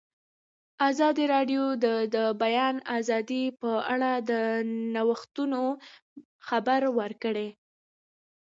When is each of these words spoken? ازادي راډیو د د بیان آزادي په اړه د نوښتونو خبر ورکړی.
ازادي 0.89 1.25
راډیو 1.35 1.63
د 1.83 1.85
د 2.15 2.17
بیان 2.43 2.75
آزادي 2.97 3.43
په 3.61 3.71
اړه 3.93 4.11
د 4.29 4.31
نوښتونو 4.93 5.61
خبر 6.47 6.81
ورکړی. 6.99 7.49